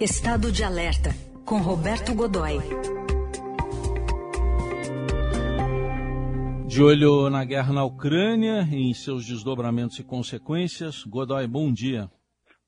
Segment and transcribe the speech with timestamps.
[0.00, 1.10] Estado de Alerta,
[1.46, 2.58] com Roberto Godoy.
[6.66, 12.10] De olho na guerra na Ucrânia e em seus desdobramentos e consequências, Godoy, bom dia.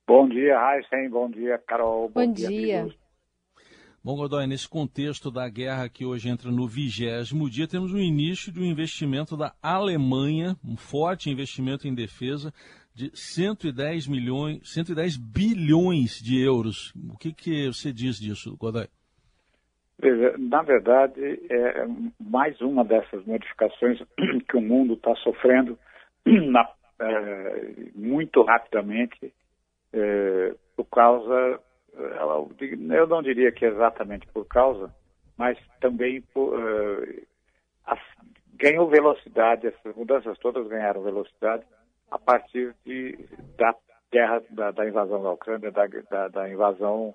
[0.07, 1.09] Bom dia, Heisen.
[1.09, 2.07] Bom dia, Carol.
[2.07, 2.47] Bom, bom dia.
[2.47, 2.87] dia.
[4.01, 8.53] Bom, Godoy, nesse contexto da guerra que hoje entra no vigésimo dia, temos o início
[8.53, 12.53] de um investimento da Alemanha, um forte investimento em defesa
[12.97, 16.91] de 110 milhões, 110 bilhões de euros.
[17.13, 18.87] O que, que você diz disso, Godoy?
[20.39, 21.87] Na verdade, é
[22.19, 23.99] mais uma dessas modificações
[24.49, 25.77] que o mundo está sofrendo
[26.25, 26.67] na,
[26.99, 29.31] é, muito rapidamente
[29.93, 31.59] é, por causa
[32.95, 34.93] eu não diria que exatamente por causa,
[35.35, 37.27] mas também por, uh,
[37.85, 37.99] as,
[38.53, 41.63] ganhou velocidade, essas mudanças todas ganharam velocidade
[42.09, 43.17] a partir de,
[43.57, 43.75] da
[44.11, 47.13] guerra, da, da invasão da Ucrânia, da, da, da invasão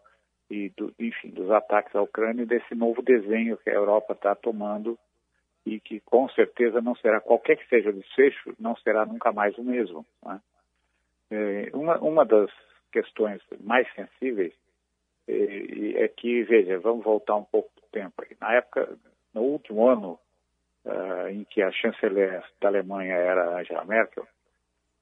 [0.51, 4.35] e, do, enfim, dos ataques à Ucrânia e desse novo desenho que a Europa está
[4.35, 4.99] tomando
[5.65, 9.57] e que com certeza não será, qualquer que seja o desfecho, não será nunca mais
[9.59, 10.05] o mesmo.
[10.25, 10.41] Né?
[11.31, 12.51] É, uma, uma das
[12.91, 14.53] questões mais sensíveis
[15.27, 18.23] é que, veja, vamos voltar um pouco do tempo.
[18.41, 18.99] Na época,
[19.33, 20.19] no último ano
[20.85, 24.27] uh, em que a chanceler da Alemanha era Angela Merkel,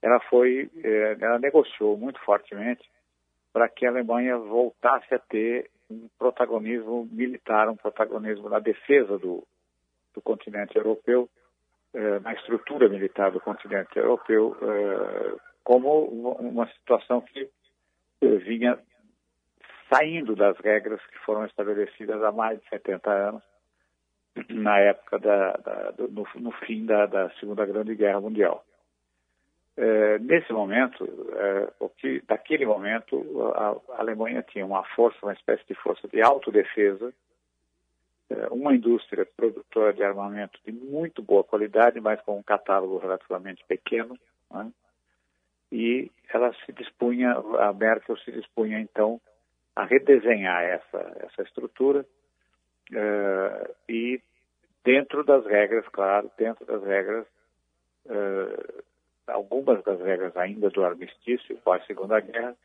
[0.02, 2.88] ela foi, eh, ela negociou muito fortemente
[3.52, 9.46] para que a Alemanha voltasse a ter um protagonismo militar, um protagonismo na defesa do,
[10.14, 11.28] do continente europeu,
[11.92, 14.56] eh, na estrutura militar do continente europeu,
[15.64, 17.50] como uma situação que
[18.20, 18.78] vinha
[19.92, 23.42] saindo das regras que foram estabelecidas há mais de 70 anos,
[24.48, 28.64] na época da, da no, no, fim da, da, Segunda Grande Guerra Mundial.
[29.76, 35.32] É, nesse momento, é, o que, daquele momento, a, a, Alemanha tinha uma força, uma
[35.32, 37.12] espécie de força de autodefesa,
[38.28, 43.64] é, uma indústria produtora de armamento de muito boa qualidade, mas com um catálogo relativamente
[43.66, 44.18] pequeno,
[44.50, 44.70] né?
[45.72, 49.20] e ela se dispunha, a Merkel se dispunha então
[49.74, 52.04] a redesenhar essa, essa estrutura
[52.92, 54.20] uh, e
[54.84, 57.26] dentro das regras, claro, dentro das regras,
[58.06, 58.82] uh,
[59.26, 62.56] algumas das regras ainda do armistício pós-segunda guerra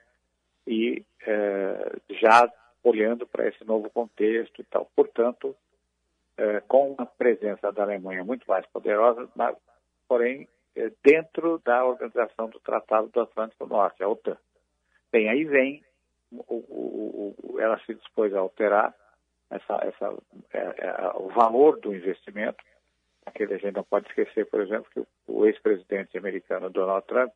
[0.67, 2.51] e uh, já
[2.83, 4.89] olhando para esse novo contexto e tal.
[4.95, 5.55] Portanto,
[6.67, 9.55] com uma presença da Alemanha muito mais poderosa, mas,
[10.05, 10.47] porém,
[11.03, 14.37] dentro da organização do Tratado do Atlântico Norte, a OTAN.
[15.11, 15.83] Bem, aí vem
[16.31, 18.93] o, o, ela se dispôs a alterar
[19.49, 20.17] essa, essa,
[20.53, 22.63] é, é, o valor do investimento.
[23.25, 27.31] Aquele a gente não pode esquecer, por exemplo, que o, ex-presidente americano Donald Trump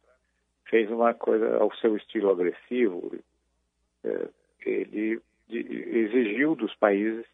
[0.65, 3.11] fez uma coisa ao seu estilo agressivo.
[4.03, 4.29] É,
[4.65, 5.19] ele
[5.49, 7.25] exigiu dos países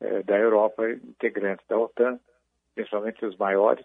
[0.00, 2.20] é, da Europa, integrantes da OTAN,
[2.74, 3.84] principalmente os maiores,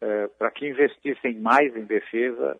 [0.00, 2.58] é, para que investissem mais em defesa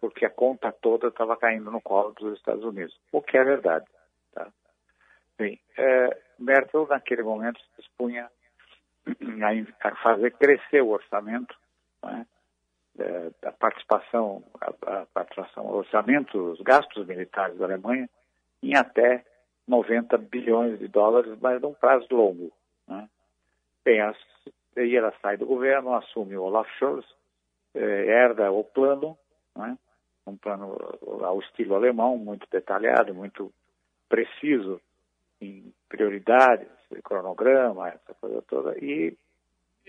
[0.00, 3.84] porque a conta toda estava caindo no colo dos Estados Unidos, o que é verdade.
[4.32, 4.50] Tá?
[5.36, 5.60] Bem,
[6.38, 8.30] Merkel, naquele momento, se dispunha
[9.82, 11.54] a, fazer crescer o orçamento,
[12.02, 12.26] né?
[12.98, 18.08] uh, a participação, a, a participação, o orçamento, os gastos militares da Alemanha,
[18.62, 19.24] em até
[19.66, 22.52] 90 bilhões de dólares, mas num prazo longo.
[22.86, 23.08] Né?
[23.84, 24.16] Bem, as,
[24.76, 27.06] aí ela sai do governo, assume o Olaf Scholz,
[27.74, 29.18] eh, herda o plano
[29.56, 29.78] né?
[30.26, 30.76] um plano
[31.22, 33.52] ao estilo alemão, muito detalhado, muito
[34.08, 34.80] preciso
[35.40, 36.68] em prioridades,
[37.02, 39.16] cronograma, essa coisa toda, e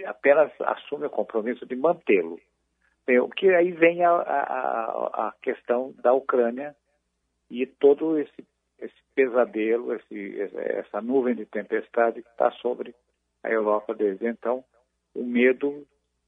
[0.05, 2.39] apenas assume o compromisso de mantê-lo.
[3.21, 6.75] O que aí vem a, a, a, questão da Ucrânia
[7.51, 8.43] e todo esse,
[8.79, 12.95] esse pesadelo, esse, essa nuvem de tempestade que está sobre
[13.43, 14.63] a Europa desde então,
[15.13, 15.85] o medo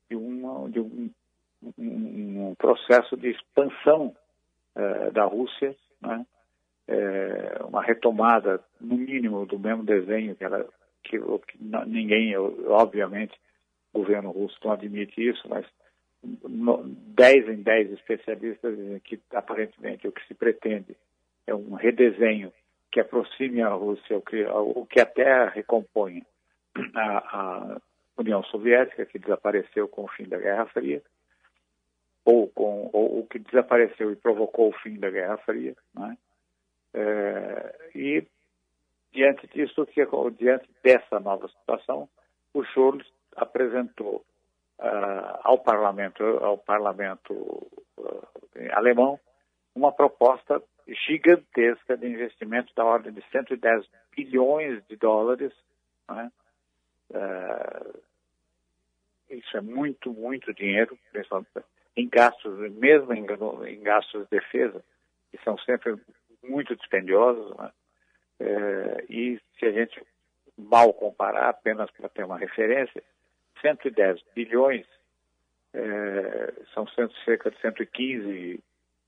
[0.07, 1.09] de, uma, de um
[1.77, 4.15] um, um processo de expansão
[4.75, 6.25] uh, da Rússia, né?
[6.87, 10.65] É, uma retomada, no mínimo, do mesmo desenho que ela,
[11.03, 13.37] que, que ninguém, obviamente,
[13.93, 15.65] o governo russo não admite isso, mas
[16.23, 20.95] no, 10 em 10 especialistas dizem que aparentemente o que se pretende
[21.45, 22.51] é um redesenho
[22.91, 26.23] que aproxime a Rússia, o que, o que até recompõe
[26.95, 27.81] a, a
[28.17, 31.01] União Soviética, que desapareceu com o fim da Guerra Fria,
[32.25, 36.17] ou com ou, que desapareceu e provocou o fim da Guerra Fria, né?
[36.97, 38.27] É, e
[39.11, 40.03] diante disso, que
[40.37, 42.09] diante dessa nova situação,
[42.53, 43.05] o Scholz
[43.35, 44.25] apresentou
[44.79, 48.27] uh, ao parlamento ao parlamento uh,
[48.71, 49.19] alemão
[49.75, 50.61] uma proposta
[51.07, 53.85] gigantesca de investimento da ordem de 110
[54.15, 55.53] bilhões de dólares.
[56.09, 56.31] Né?
[57.11, 57.99] Uh,
[59.29, 61.49] isso é muito, muito dinheiro, principalmente
[61.95, 63.25] em gastos, mesmo em,
[63.67, 64.83] em gastos de defesa,
[65.31, 65.95] que são sempre
[66.47, 67.55] muito dispendiosos.
[67.57, 67.71] Né?
[68.39, 70.01] Uh, e se a gente
[70.57, 73.03] mal comparar, apenas para ter uma referência,
[73.61, 74.85] 110 bilhões
[75.73, 76.87] é, são
[77.25, 78.59] cerca de 115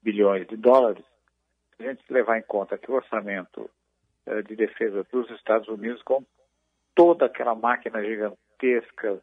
[0.02, 1.04] bilhões de dólares.
[1.76, 3.70] Se a gente levar em conta que o orçamento
[4.26, 6.24] é, de defesa dos Estados Unidos, com
[6.96, 9.22] toda aquela máquina gigantesca,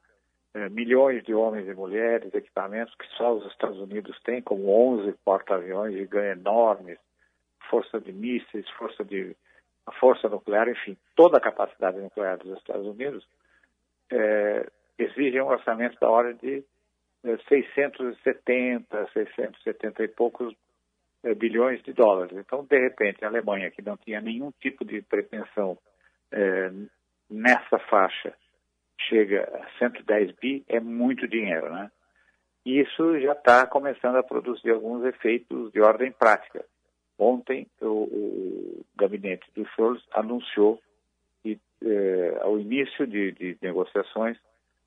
[0.55, 5.13] é, milhões de homens e mulheres, equipamentos que só os Estados Unidos têm, como 11
[5.25, 6.99] porta-aviões gigantes enormes,
[7.71, 9.37] força de mísseis, força de
[9.87, 13.25] a força nuclear, enfim, toda a capacidade nuclear dos Estados Unidos,
[14.11, 14.69] é,
[14.99, 16.65] exige um orçamento da ordem de
[17.49, 20.55] 670, é, 670 e poucos
[21.23, 22.37] é, bilhões de dólares.
[22.37, 25.79] Então, de repente, a Alemanha, que não tinha nenhum tipo de pretensão
[26.33, 26.71] é,
[27.31, 28.35] nessa faixa,
[29.09, 31.91] chega a 110 bi, é muito dinheiro, né?
[32.65, 36.65] E isso já está começando a produzir alguns efeitos de ordem prática.
[37.19, 40.81] Ontem, o, o gabinete do Scholz anunciou
[41.43, 44.39] que, eh, ao início de, de negociações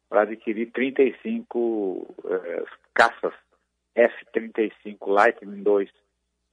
[0.08, 3.34] para adquirir 35 eh, caças
[3.96, 5.92] F-35 Lightning II,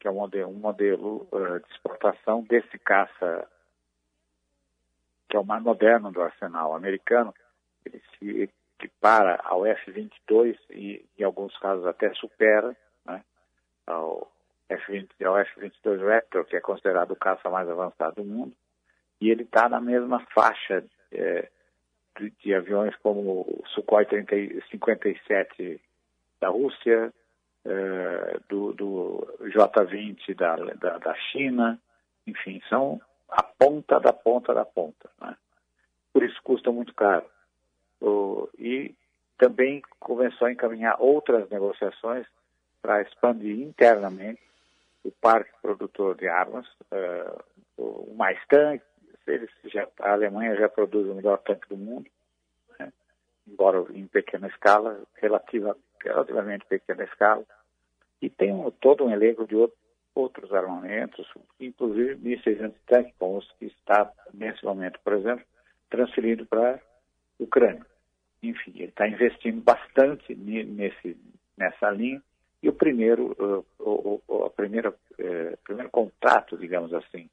[0.00, 3.48] que é um modelo, um modelo uh, de exportação desse caça,
[5.28, 7.34] que é o mais moderno do arsenal americano.
[7.84, 13.22] Ele se equipara ao F-22 e, em alguns casos, até supera né,
[13.86, 14.30] ao
[14.68, 18.52] F-20, é o F-22 Raptor, que é considerado o caça mais avançado do mundo,
[19.20, 21.48] e ele está na mesma faixa é,
[22.18, 25.80] de, de, aviões como o Sukhoi 30, 57
[26.40, 27.12] da Rússia,
[27.64, 31.80] é, do, do J-20 da, da, da, China,
[32.26, 35.10] enfim, são a ponta da ponta da ponta.
[35.20, 35.36] Né?
[36.12, 37.26] Por isso custa muito caro.
[38.00, 38.94] O, e
[39.38, 42.26] também começou a encaminhar outras negociações
[42.82, 44.45] para expandir internamente
[45.06, 47.44] o parque produtor de armas, uh,
[47.76, 48.84] o mais tanque,
[50.00, 52.08] a Alemanha já produz o melhor tanque do mundo,
[52.78, 52.92] né?
[53.46, 57.44] embora em pequena escala, relativa, relativamente pequena escala,
[58.20, 59.76] e tem um, todo um elenco de outro,
[60.14, 61.28] outros armamentos,
[61.60, 65.44] inclusive mísseis antitanque, como os que está, nesse momento, por exemplo,
[65.90, 66.80] transferido para a
[67.38, 67.84] Ucrânia.
[68.42, 71.16] Enfim, ele está investindo bastante nesse,
[71.56, 72.22] nessa linha,
[72.62, 77.28] e o primeiro, uh, o, o, a primeira, uh, primeiro contrato, digamos assim,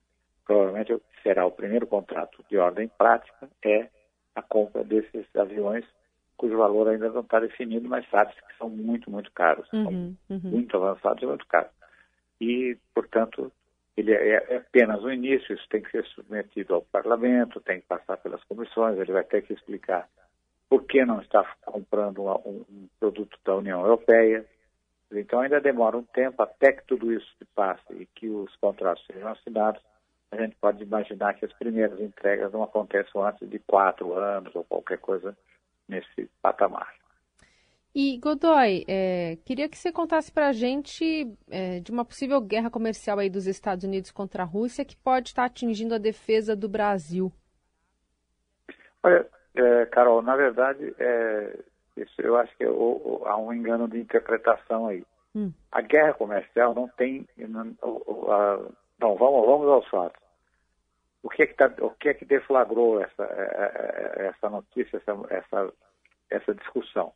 [0.46, 3.90] provavelmente será o primeiro contrato de ordem prática, é
[4.36, 5.86] a compra desses aviões
[6.36, 9.84] cujo valor ainda não está definido, mas sabe-se que são muito, muito caros, uhum,
[10.28, 10.50] são uhum.
[10.52, 11.72] muito avançados e muito caros.
[12.42, 13.52] E, portanto,
[13.96, 17.88] ele é, é, apenas o início, isso tem que ser submetido ao parlamento, tem que
[17.88, 20.10] passar pelas comissões, ele vai ter que explicar
[20.69, 24.46] por que não está comprando um, um produto da União Europeia,
[25.15, 29.06] então ainda demora um tempo até que tudo isso se passe e que os contratos
[29.06, 29.81] sejam assinados.
[30.31, 34.63] A gente pode imaginar que as primeiras entregas não aconteçam antes de quatro anos ou
[34.63, 35.38] qualquer coisa
[35.88, 36.92] nesse patamar.
[37.95, 42.71] E Godoy, é, queria que você contasse para a gente é, de uma possível guerra
[42.71, 46.68] comercial aí dos Estados Unidos contra a Rússia que pode estar atingindo a defesa do
[46.68, 47.31] Brasil.
[49.04, 51.59] Olha, é, Carol, na verdade, é,
[52.04, 55.06] isso eu acho que ou, há um engano de interpretação aí.
[55.36, 55.52] Hum.
[55.72, 57.28] A guerra comercial não tem.
[57.38, 57.76] Não,
[59.00, 60.22] não, vamos, vamos aos fatos.
[61.24, 64.50] O que é que, tá, o que, é que deflagrou essa, é, é, é, essa
[64.50, 65.74] notícia, essa, essa,
[66.30, 67.14] essa discussão?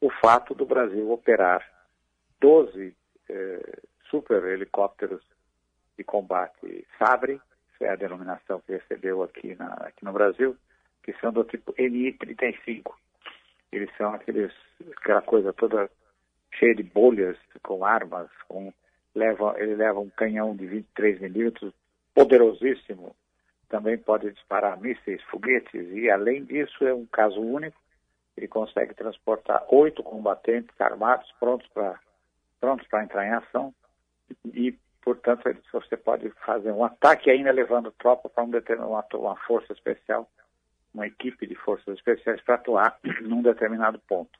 [0.00, 1.62] O fato do Brasil operar
[2.40, 2.96] 12
[3.28, 5.22] eh, super helicópteros
[5.96, 7.40] de combate Sabre,
[7.78, 10.56] que é a denominação que recebeu aqui, na, aqui no Brasil,
[11.02, 12.92] que são do tipo Mi-35.
[13.72, 14.52] Eles são aqueles,
[14.98, 15.90] aquela coisa toda
[16.54, 18.72] cheia de bolhas, com armas, com,
[19.14, 21.72] leva, ele leva um canhão de 23 milímetros,
[22.14, 23.16] poderosíssimo,
[23.68, 27.80] também pode disparar mísseis, foguetes, e além disso é um caso único,
[28.36, 31.98] ele consegue transportar oito combatentes armados prontos para
[32.60, 33.74] prontos para entrar em ação.
[34.46, 38.50] E, portanto, você pode fazer um ataque ainda levando tropa para um
[38.86, 40.28] uma, uma força especial
[40.94, 44.38] uma equipe de forças especiais para atuar num determinado ponto.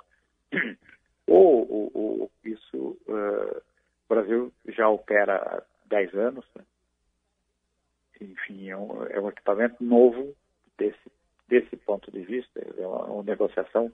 [1.26, 6.64] Ou, ou, ou isso, uh, o Brasil já opera há 10 anos, né?
[8.20, 10.34] enfim, é um, é um, equipamento novo
[10.78, 11.12] desse,
[11.48, 13.90] desse ponto de vista, é uma, uma negociação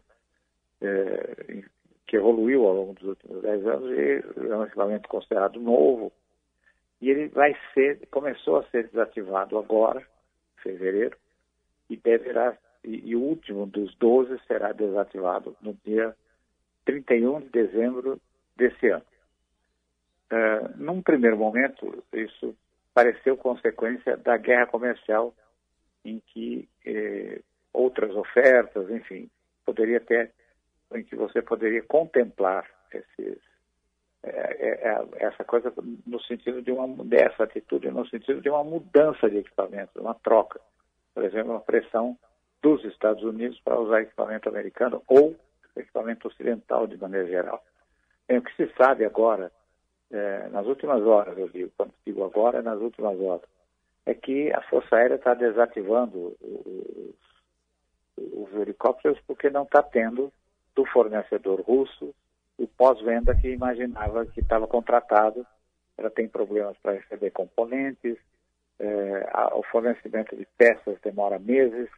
[0.80, 1.62] é,
[2.06, 6.12] que evoluiu ao longo dos últimos 10 anos e é um equipamento considerado novo
[7.00, 11.16] e ele vai ser, começou a ser desativado agora, em fevereiro,
[11.88, 16.14] e deverá, e, e o último dos 12 será desativado no dia
[16.84, 18.20] 31 de dezembro
[18.56, 19.04] desse ano.
[20.30, 22.54] Uh, num primeiro momento, isso
[22.92, 25.34] pareceu consequência da guerra comercial
[26.04, 27.40] em que eh,
[27.72, 29.30] outras ofertas, enfim,
[29.64, 30.32] poderia ter,
[30.94, 33.38] em que você poderia contemplar esses,
[34.22, 35.72] é, é, essa coisa
[36.06, 40.60] no sentido de uma dessa atitude no sentido de uma mudança de equipamento, uma troca,
[41.14, 42.16] por exemplo, uma pressão
[42.62, 45.36] dos Estados Unidos para usar equipamento americano ou
[45.76, 47.62] equipamento ocidental de maneira geral.
[48.28, 49.52] o que se sabe agora,
[50.10, 53.48] é, nas últimas horas, eu digo, quando digo agora, é nas últimas horas,
[54.06, 57.14] é que a Força Aérea está desativando os,
[58.16, 60.32] os helicópteros porque não está tendo
[60.74, 62.14] do fornecedor russo
[62.58, 65.46] o pós-venda que imaginava que estava contratado.
[65.96, 68.16] Ela tem problemas para receber componentes,
[68.78, 71.88] é, a, o fornecimento de peças demora meses,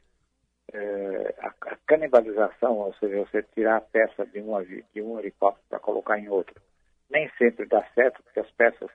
[0.73, 5.67] é, a, a, canibalização, ou seja, você tirar a peça de um, de um helicóptero
[5.69, 6.55] para colocar em outro,
[7.11, 8.91] nem sempre dá certo, porque as peças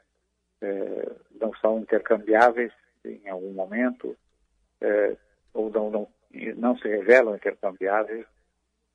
[0.62, 2.72] é, não são intercambiáveis
[3.04, 4.15] em algum momento,
[4.82, 5.15] é,
[5.54, 6.08] ou não, não,
[6.56, 8.25] não, se revelam intercambiáveis,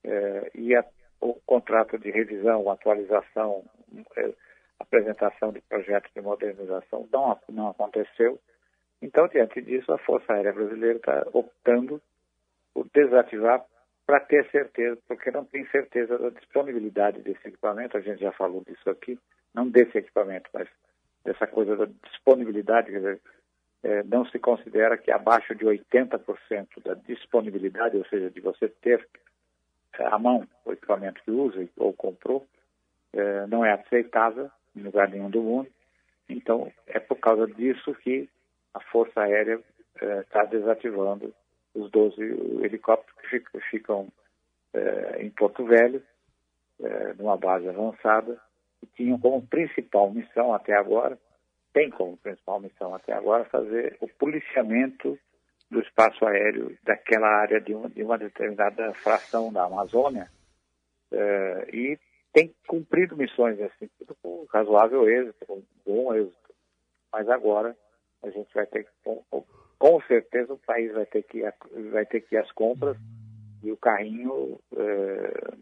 [0.04, 0.84] é, e a,
[1.20, 3.64] o contrato de revisão, atualização,
[4.16, 4.32] é,
[4.78, 8.40] apresentação de projetos de modernização não, não aconteceu.
[9.02, 12.00] Então, diante disso, a Força Aérea Brasileira está optando
[12.74, 13.64] por desativar
[14.06, 18.62] para ter certeza, porque não tem certeza da disponibilidade desse equipamento, a gente já falou
[18.66, 19.18] disso aqui,
[19.54, 20.68] não desse equipamento, mas
[21.24, 23.20] dessa coisa da disponibilidade, quer dizer,
[23.82, 29.06] é, não se considera que abaixo de 80% da disponibilidade, ou seja, de você ter
[29.98, 32.46] é, à mão o equipamento que usa ou comprou,
[33.12, 35.68] é, não é aceitável em lugar nenhum do mundo.
[36.28, 38.28] Então, é por causa disso que
[38.74, 39.60] a Força Aérea
[39.94, 41.34] está é, desativando
[41.74, 42.20] os 12
[42.64, 44.08] helicópteros que ficam,
[44.74, 46.02] é, em Porto Velho,
[46.80, 48.40] é, numa base avançada,
[48.82, 51.18] e tinham como principal missão até agora
[51.72, 55.18] tem como principal missão até agora fazer o policiamento
[55.70, 60.28] do espaço aéreo daquela área de uma, de uma determinada fração da Amazônia
[61.12, 61.98] eh, e
[62.32, 66.54] tem cumprido missões sentido com razoável êxito, com bom êxito.
[67.12, 67.76] Mas agora
[68.22, 69.44] a gente vai ter que, com,
[69.78, 71.42] com certeza o país vai ter que
[71.90, 72.96] vai ter que ir às compras
[73.62, 75.54] e o carrinho eh,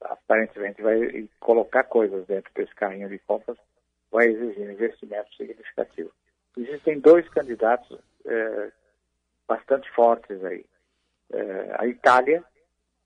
[0.00, 3.58] aparentemente vai colocar coisas dentro desse carrinho de compras
[4.10, 6.10] vai exigir investimento significativo.
[6.56, 8.72] Existem dois candidatos é,
[9.46, 10.66] bastante fortes aí.
[11.32, 12.44] É, a Itália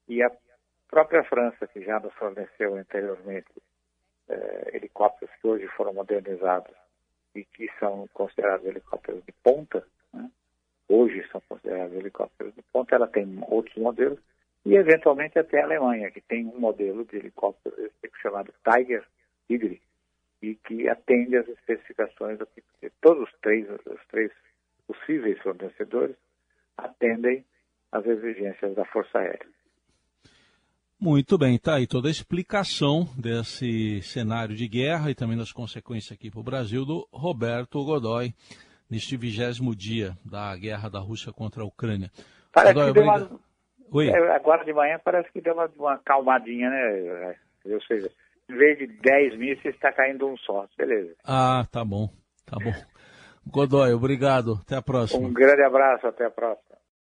[0.09, 0.33] e a
[0.89, 3.51] própria França, que já nos forneceu anteriormente
[4.29, 6.75] é, helicópteros que hoje foram modernizados
[7.35, 10.31] e que são considerados helicópteros de ponta, né?
[10.89, 14.19] hoje são considerados helicópteros de ponta, ela tem outros modelos,
[14.65, 17.75] e eventualmente até a Alemanha, que tem um modelo de helicóptero
[18.23, 19.05] chamado Tiger
[19.47, 19.81] Tigre,
[20.41, 22.63] e que atende às especificações do que
[23.01, 24.31] todos os três, os três
[24.87, 26.17] possíveis fornecedores
[26.77, 27.45] atendem
[27.93, 29.54] às exigências da Força Aérea.
[31.01, 36.13] Muito bem, tá aí toda a explicação desse cenário de guerra e também das consequências
[36.13, 38.33] aqui para o Brasil do Roberto Godoy,
[38.91, 42.11] neste vigésimo dia da guerra da Rússia contra a Ucrânia.
[42.53, 43.41] Parece Godoy, que deu uma...
[43.93, 44.09] Oi.
[44.09, 47.37] É, agora de manhã parece que deu uma, uma calmadinha, né?
[47.67, 48.11] Ou seja,
[48.49, 50.67] em vez de 10 mísseis, está caindo um só.
[50.77, 51.15] Beleza.
[51.25, 52.09] Ah, tá bom.
[52.47, 52.73] Tá bom.
[53.47, 54.59] Godoy, obrigado.
[54.63, 55.27] Até a próxima.
[55.27, 56.07] Um grande abraço.
[56.07, 56.74] Até a próxima.